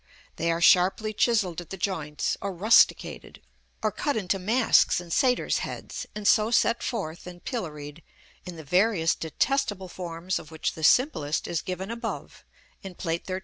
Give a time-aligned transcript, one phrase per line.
[0.37, 3.39] They are sharply chiselled at the joints, or rusticated,
[3.83, 8.01] or cut into masks and satyrs' heads, and so set forth and pilloried
[8.43, 12.43] in the various detestable forms of which the simplest is given above
[12.81, 13.39] in Plate XIII.